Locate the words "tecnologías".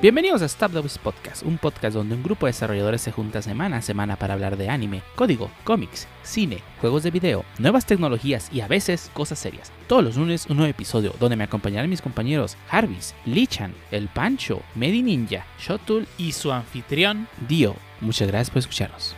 7.84-8.48